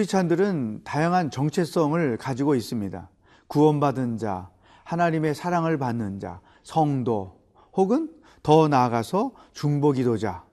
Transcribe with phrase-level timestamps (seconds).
[0.00, 3.10] 크리스찬들은 다양한 정체성을 가지고 있습니다.
[3.48, 4.48] 구원받은 자,
[4.84, 7.38] 하나님의 사랑을 받는 자, 성도,
[7.74, 8.10] 혹은
[8.42, 10.44] 더 나아가서 중보기도자.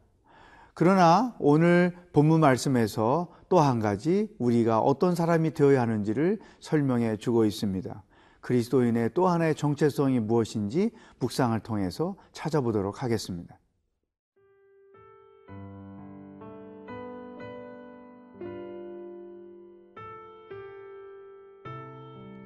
[0.74, 8.04] 그러나 오늘 본문 말씀에서 또 한 가지 우리가 어떤 사람이 되어야 하는지를 설명해 주고 있습니다.
[8.42, 13.58] 그리스도인의 또 하나의 정체성이 무엇인지 묵상을 통해서 찾아보도록 하겠습니다.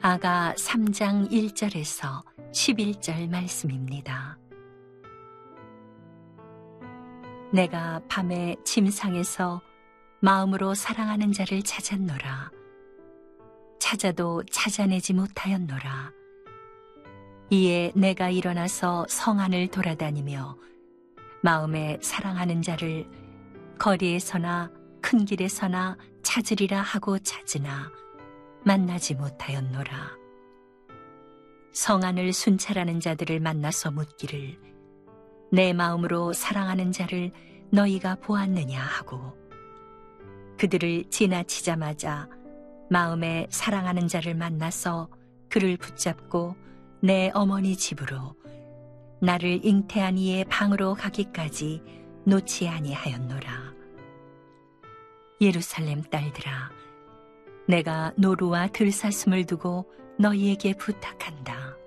[0.03, 4.35] 아가 3장 1절에서 11절 말씀입니다.
[7.53, 9.61] 내가 밤에 침상에서
[10.19, 12.49] 마음으로 사랑하는 자를 찾았노라.
[13.77, 16.11] 찾아도 찾아내지 못하였노라.
[17.51, 20.57] 이에 내가 일어나서 성안을 돌아다니며
[21.43, 23.07] 마음에 사랑하는 자를
[23.77, 28.00] 거리에서나 큰 길에서나 찾으리라 하고 찾으나
[28.63, 30.11] 만나지 못하였노라.
[31.73, 34.59] 성안을 순찰하는 자들을 만나서 묻기를
[35.51, 37.31] 내 마음으로 사랑하는 자를
[37.71, 39.35] 너희가 보았느냐 하고
[40.59, 42.29] 그들을 지나치자마자
[42.89, 45.09] 마음에 사랑하는 자를 만나서
[45.49, 46.55] 그를 붙잡고
[47.01, 48.35] 내 어머니 집으로
[49.21, 51.81] 나를 잉태한 이의 방으로 가기까지
[52.25, 53.73] 놓지 아니하였노라.
[55.39, 56.80] 예루살렘 딸들아
[57.67, 59.85] 내가 노루와 들사슴을 두고
[60.17, 61.77] 너희에게 부탁한다.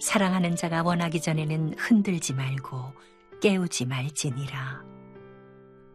[0.00, 2.92] 사랑하는 자가 원하기 전에는 흔들지 말고
[3.40, 4.84] 깨우지 말지니라.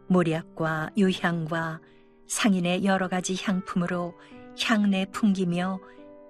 [0.08, 1.80] 모략과 유향과
[2.28, 4.14] 상인의 여러 가지 향품으로
[4.62, 5.80] 향내 풍기며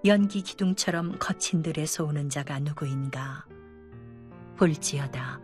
[0.06, 3.45] 연기 기둥처럼 거친 들에서 오는 자가 누구인가?
[4.58, 5.42] 볼지어다.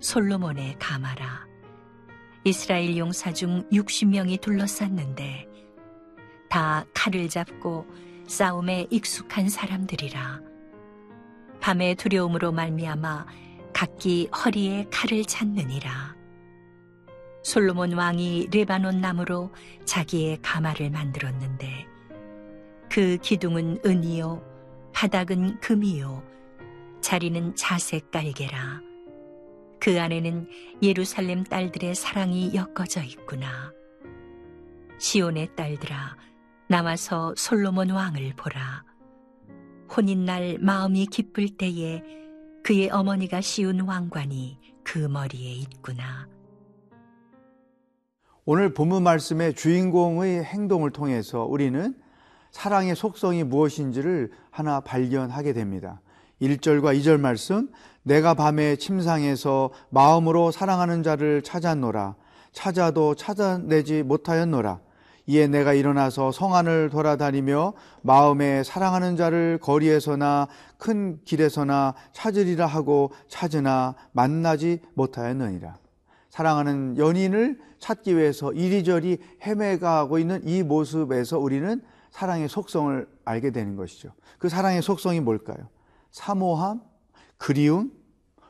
[0.00, 1.46] 솔로몬의 가마라.
[2.44, 5.51] 이스라엘 용사 중 60명이 둘러쌌는데
[6.62, 7.86] 다 칼을 잡고
[8.28, 10.40] 싸움에 익숙한 사람들이라.
[11.60, 13.26] 밤의 두려움으로 말미암아
[13.72, 16.14] 각기 허리에 칼을 찾느니라.
[17.42, 19.50] 솔로몬 왕이 레바논 나무로
[19.84, 21.88] 자기의 가마를 만들었는데
[22.88, 24.40] 그 기둥은 은이요
[24.94, 26.22] 바닥은 금이요
[27.00, 28.80] 자리는 자색 깔개라.
[29.80, 30.48] 그 안에는
[30.80, 33.72] 예루살렘 딸들의 사랑이 엮어져 있구나.
[34.98, 36.16] 시온의 딸들아
[36.72, 38.82] 나와서 솔로몬 왕을 보라.
[39.94, 42.02] 혼인날 마음이 기쁠 때에
[42.64, 46.26] 그의 어머니가 씌운 왕관이 그 머리에 있구나.
[48.46, 51.94] 오늘 본문 말씀의 주인공의 행동을 통해서 우리는
[52.52, 56.00] 사랑의 속성이 무엇인지를 하나 발견하게 됩니다.
[56.40, 57.68] 1절과 2절 말씀,
[58.02, 62.14] 내가 밤에 침상에서 마음으로 사랑하는 자를 찾았노라.
[62.52, 64.80] 찾아도 찾아내지 못하였노라.
[65.26, 74.80] 이에 내가 일어나서 성안을 돌아다니며 마음에 사랑하는 자를 거리에서나 큰 길에서나 찾으리라 하고 찾으나 만나지
[74.94, 75.76] 못하였느니라.
[76.30, 81.80] 사랑하는 연인을 찾기 위해서 이리저리 헤매가고 있는 이 모습에서 우리는
[82.10, 84.12] 사랑의 속성을 알게 되는 것이죠.
[84.38, 85.68] 그 사랑의 속성이 뭘까요?
[86.10, 86.80] 사모함,
[87.38, 87.90] 그리움,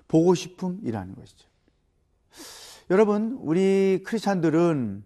[0.09, 1.49] 보고 싶음이라는 것이죠.
[2.91, 5.05] 여러분, 우리 크리스찬들은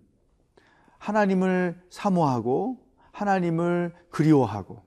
[0.99, 2.79] 하나님을 사모하고
[3.12, 4.83] 하나님을 그리워하고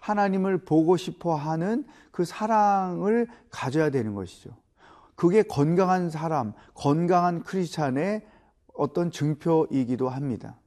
[0.00, 4.50] 하나님을 보고 싶어 하는 그 사랑을 가져야 되는 것이죠.
[5.14, 8.26] 그게 건강한 사람, 건강한 크리스찬의
[8.74, 10.58] 어떤 증표이기도 합니다.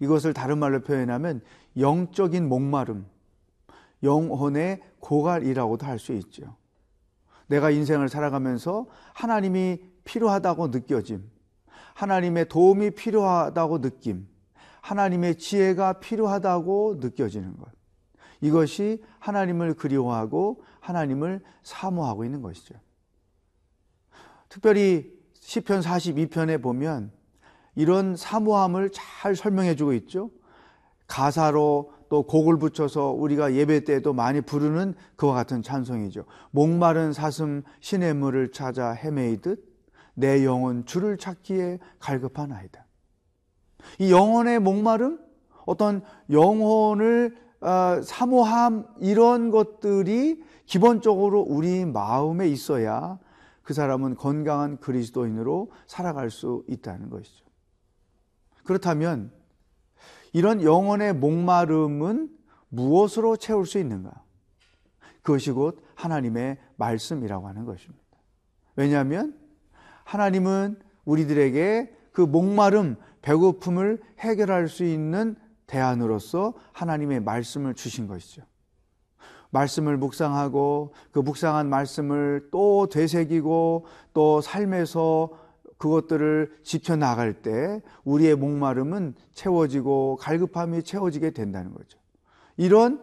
[0.00, 1.40] 이것을 다른 말로 표현하면
[1.78, 3.06] 영적인 목마름,
[4.02, 6.56] 영혼의 고갈이라고도 할 수 있죠.
[7.46, 11.30] 내가 인생을 살아가면서 하나님이 필요하다고 느껴짐,
[11.94, 14.26] 하나님의 도움이 필요하다고 느낌,
[14.84, 17.70] 하나님의 지혜가 필요하다고 느껴지는 것.
[18.42, 22.74] 이것이 하나님을 그리워하고 하나님을 사모하고 있는 것이죠.
[24.50, 27.12] 특별히 시편 42편에 보면
[27.74, 30.30] 이런 사모함을 잘 설명해 주고 있죠.
[31.06, 36.26] 가사로 또 곡을 붙여서 우리가 예배 때도 많이 부르는 그와 같은 찬송이죠.
[36.50, 39.64] 목마른 사슴 시냇물을 찾아 헤매이듯
[40.12, 42.83] 내 영혼 주를 찾기에 갈급하나이다.
[43.98, 45.18] 이 영혼의 목마름,
[45.66, 53.18] 어떤 영혼을 어, 사모함 이런 것들이 기본적으로 우리 마음에 있어야
[53.62, 57.44] 그 사람은 건강한 그리스도인으로 살아갈 수 있다는 것이죠.
[58.64, 59.32] 그렇다면
[60.34, 62.28] 이런 영혼의 목마름은
[62.68, 64.12] 무엇으로 채울 수 있는가?
[65.22, 68.04] 그것이 곧 하나님의 말씀이라고 하는 것입니다.
[68.76, 69.38] 왜냐하면
[70.04, 75.34] 하나님은 우리들에게 그 목마름, 배고픔을 해결할 수 있는
[75.66, 78.42] 대안으로서 하나님의 말씀을 주신 것이죠.
[79.50, 85.30] 말씀을 묵상하고 그 묵상한 말씀을 또 되새기고 또 삶에서
[85.78, 91.98] 그것들을 지켜나갈 때 우리의 목마름은 채워지고 갈급함이 채워지게 된다는 거죠.
[92.58, 93.02] 이런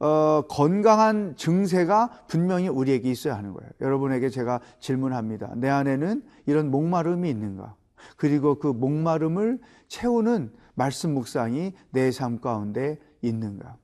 [0.00, 3.70] 어, 건강한 증세가 분명히 우리에게 있어야 하는 거예요.
[3.80, 5.52] 여러분에게 제가 질문합니다.
[5.54, 7.76] 내 안에는 이런 목마름이 있는가?
[8.16, 13.76] 그리고 그 목마름을 채우는 말씀 묵상이 내 삶 가운데 있는가?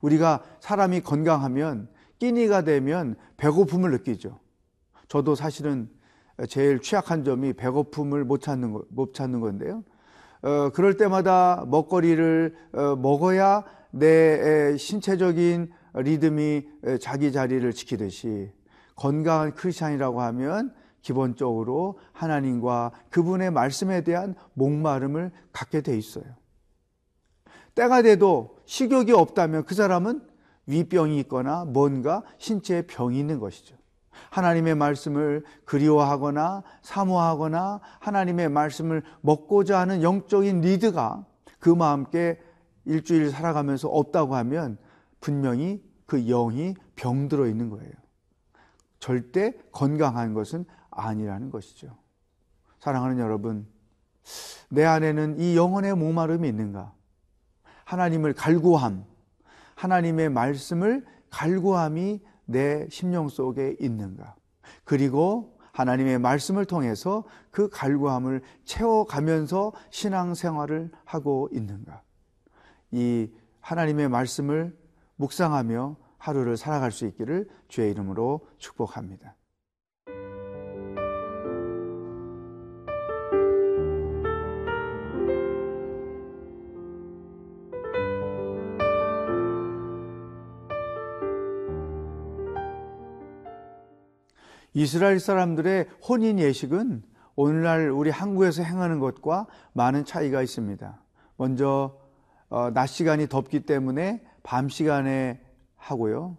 [0.00, 4.40] 우리가 사람이 건강하면 끼니가 되면 배고픔을 느끼죠.
[5.08, 5.88] 저도 사실은
[6.48, 9.84] 제일 취약한 점이 배고픔을 못 찾는 거, 못 찾는 건데요.
[10.42, 16.66] 어, 그럴 때마다 먹거리를 어, 먹어야 내 신체적인 리듬이
[17.00, 18.50] 자기 자리를 지키듯이
[18.96, 20.74] 건강한 크리스찬이라고 하면
[21.04, 26.24] 기본적으로 하나님과 그분의 말씀에 대한 목마름을 갖게 돼 있어요.
[27.74, 30.26] 때가 돼도 식욕이 없다면 그 사람은
[30.66, 33.76] 위병이 있거나 뭔가 신체에 병이 있는 것이죠.
[34.30, 41.26] 하나님의 말씀을 그리워하거나 사모하거나 하나님의 말씀을 먹고자 하는 영적인 리드가
[41.58, 42.40] 그 마음께
[42.86, 44.78] 일주일 살아가면서 없다고 하면
[45.20, 47.92] 분명히 그 영이 병들어 있는 거예요.
[49.00, 51.96] 절대 건강한 것은 아니라는 것이죠.
[52.78, 53.66] 사랑하는 여러분,
[54.68, 56.92] 내 안에는 이 영혼의 목마름이 있는가?
[57.84, 59.04] 하나님을 갈구함,
[59.74, 64.34] 하나님의 말씀을 갈구함이 내 심령 속에 있는가?
[64.84, 72.02] 그리고 하나님의 말씀을 통해서 그 갈구함을 채워가면서 신앙 생활을 하고 있는가?
[72.92, 73.30] 이
[73.60, 74.76] 하나님의 말씀을
[75.16, 79.34] 묵상하며 하루를 살아갈 수 있기를 주의 이름으로 축복합니다.
[94.74, 97.04] 이스라엘 사람들의 혼인 예식은
[97.36, 101.00] 오늘날 우리 한국에서 행하는 것과 많은 차이가 있습니다.
[101.36, 101.96] 먼저
[102.50, 105.40] 어, 낮 시간이 덥기 때문에 밤 시간에
[105.76, 106.36] 하고요.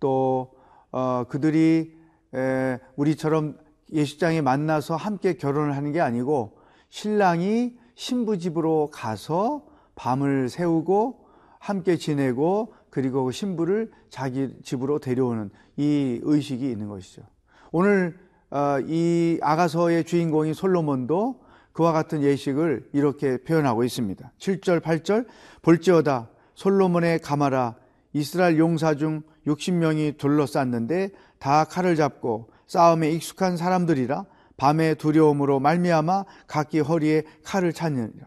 [0.00, 0.52] 또
[0.92, 1.96] 어, 그들이
[2.34, 3.58] 에, 우리처럼
[3.90, 6.58] 예식장에 만나서 함께 결혼을 하는 게 아니고
[6.90, 11.26] 신랑이 신부 집으로 가서 밤을 세우고
[11.58, 17.22] 함께 지내고 그리고 신부를 자기 집으로 데려오는 이 의식이 있는 것이죠.
[17.70, 18.18] 오늘
[18.50, 21.40] 어, 이 아가서의 주인공인 솔로몬도
[21.72, 24.32] 그와 같은 예식을 이렇게 표현하고 있습니다.
[24.38, 25.26] 7절, 8절
[25.62, 27.76] 볼지어다 솔로몬의 가마라
[28.12, 34.24] 이스라엘 용사 중 60명이 둘러쌌는데 다 칼을 잡고 싸움에 익숙한 사람들이라
[34.56, 38.26] 밤의 두려움으로 말미암아 각기 허리에 칼을 찾느니라.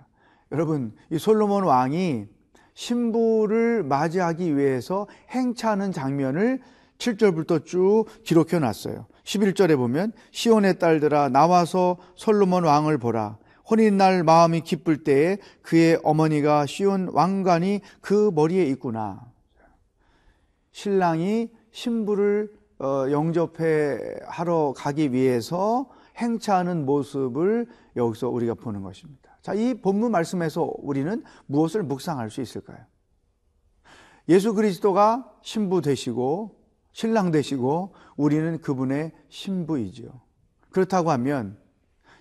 [0.54, 2.26] 여러분, 이 솔로몬 왕이
[2.74, 6.62] 신부를 맞이하기 위해서 행차하는 장면을
[7.02, 9.08] 7절부터 쭉 기록해 놨어요.
[9.24, 13.38] 11절에 보면 시온의 딸들아 나와서 솔로몬 왕을 보라.
[13.70, 19.22] 혼인날 마음이 기쁠 때에 그의 어머니가 시온 왕관이 그 머리에 있구나.
[20.72, 29.38] 신랑이 신부를 어, 영접해 하러 가기 위해서 행차하는 모습을 여기서 우리가 보는 것입니다.
[29.42, 32.80] 자, 이 본문 말씀에서 우리는 무엇을 묵상할 수 있을까요?
[34.30, 36.61] 예수 그리스도가 신부 되시고
[36.94, 40.10] 신랑 되시고 우리는 그분의 신부이지요.
[40.72, 41.58] 그렇다고 하면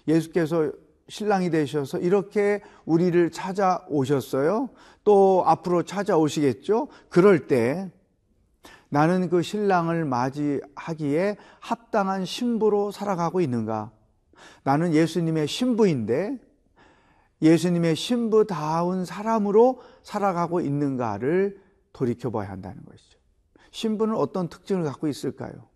[0.06, 0.72] 예수께서
[1.08, 4.70] 신랑이 되셔서 이렇게 우리를 찾아오셨어요.
[5.02, 6.88] 또 앞으로 찾아오시겠죠.
[7.08, 7.90] 그럴 때
[8.90, 13.92] 나는 그 신랑을 맞이하기에 합당한 신부로 살아가고 있는가?
[14.64, 16.38] 나는 예수님의 신부인데
[17.42, 21.60] 예수님의 신부다운 사람으로 살아가고 있는가를
[21.92, 23.19] 돌이켜봐야 한다는 것이죠.
[23.70, 25.68] 신부는 어떤 특징을 갖고 있을까요?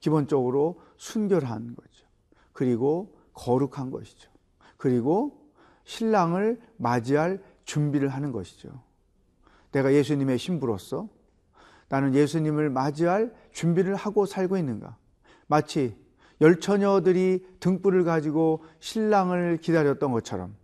[0.00, 2.06] 기본적으로 순결한 거죠.
[2.52, 4.30] 그리고 거룩한 것이죠.
[4.76, 5.48] 그리고
[5.84, 8.82] 신랑을 맞이할 준비를 하는 것이죠.
[9.70, 11.08] 내가 예수님의 신부로서
[11.88, 14.96] 나는 예수님을 맞이할 준비를 하고 살고 있는가?
[15.46, 15.96] 마치
[16.40, 20.56] 열 처녀들이 등불을 가지고 신랑을 기다렸던 것처럼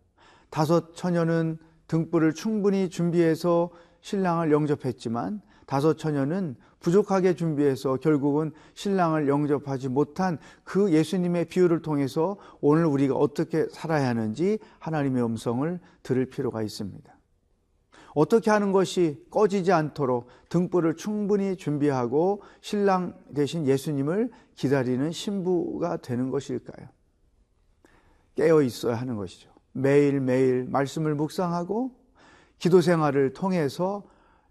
[0.50, 3.70] 다섯 처녀는 등불을 충분히 준비해서
[4.00, 12.86] 신랑을 영접했지만 다섯 처녀는 부족하게 준비해서 결국은 신랑을 영접하지 못한 그 예수님의 비유를 통해서 오늘
[12.86, 17.14] 우리가 어떻게 살아야 하는지 하나님의 음성을 들을 필요가 있습니다.
[18.14, 26.88] 어떻게 하는 것이 꺼지지 않도록 등불을 충분히 준비하고 신랑 대신 예수님을 기다리는 신부가 되는 것일까요?
[28.36, 29.50] 깨어 있어야 하는 것이죠.
[29.72, 31.90] 매일매일 말씀을 묵상하고
[32.58, 34.04] 기도 생활을 통해서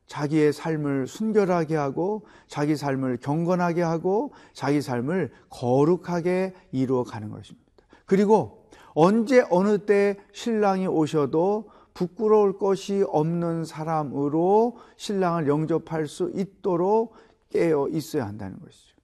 [0.08, 7.68] 자기의 삶을 순결하게 하고 자기 삶을 경건하게 하고 자기 삶을 거룩하게 이루어 가는 것입니다.
[8.06, 17.14] 그리고 언제 어느 때 신랑이 오셔도 부끄러울 것이 없는 사람으로 신랑을 영접할 수 있도록
[17.50, 18.96] 깨어 있어야 한다는 것이죠.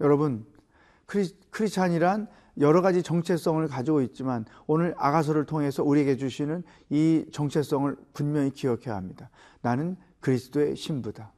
[0.00, 0.44] 여러분,
[1.06, 2.26] 크리, 크리스찬이란
[2.60, 9.30] 여러 가지 정체성을 가지고 있지만 오늘 아가서를 통해서 우리에게 주시는 이 정체성을 분명히 기억해야 합니다.
[9.62, 11.32] 나는 그리스도의 신부다.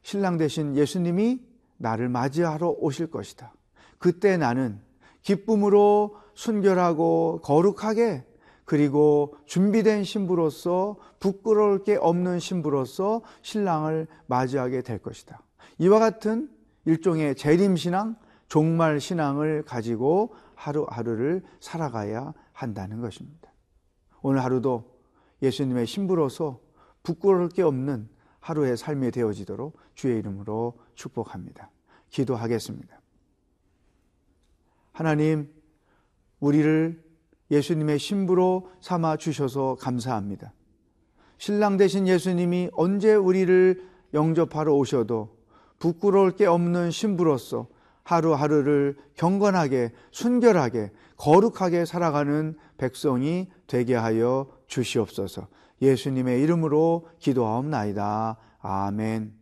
[0.00, 1.42] 신랑 되신 예수님이
[1.76, 3.52] 나를 맞이하러 오실 것이다.
[3.98, 4.80] 그때 나는
[5.22, 8.24] 기쁨으로 순결하고 거룩하게
[8.64, 15.42] 그리고 준비된 신부로서 부끄러울 게 없는 신부로서 신랑을 맞이하게 될 것이다.
[15.78, 16.48] 이와 같은
[16.84, 18.16] 일종의 재림신앙,
[18.48, 23.52] 종말신앙을 가지고 하루하루를 살아가야 한다는 것입니다.
[24.20, 24.84] 오늘 하루도
[25.42, 26.60] 예수님의 신부로서
[27.02, 28.08] 부끄러울 게 없는
[28.40, 31.70] 하루의 삶이 되어지도록 주의 이름으로 축복합니다.
[32.10, 33.00] 기도하겠습니다.
[34.92, 35.48] 하나님,
[36.40, 37.02] 우리를
[37.50, 40.52] 예수님의 신부로 삼아 주셔서 감사합니다.
[41.38, 45.36] 신랑 되신 예수님이 언제 우리를 영접하러 오셔도
[45.78, 47.68] 부끄러울 게 없는 신부로서
[48.04, 55.48] 하루하루를 경건하게, 순결하게, 거룩하게 살아가는 백성이 되게 하여 주시옵소서.
[55.82, 58.38] 예수님의 이름으로 기도하옵나이다.
[58.60, 59.34] 아멘.